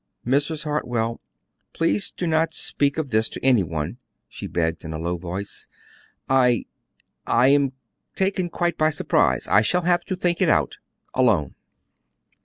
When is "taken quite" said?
8.15-8.79